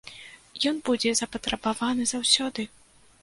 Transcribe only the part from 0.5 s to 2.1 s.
Ён будзе запатрабаваны